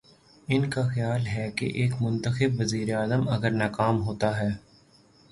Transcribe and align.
ان 0.47 0.69
کا 0.69 0.81
خیال 0.87 1.27
ہے 1.27 1.49
کہ 1.51 1.65
ایک 1.73 1.91
منتخب 2.01 2.59
وزیراعظم 2.59 3.27
اگر 3.29 3.51
ناکام 3.51 4.01
ہو 4.01 4.15
تا 4.15 4.37
ہے۔ 4.39 4.49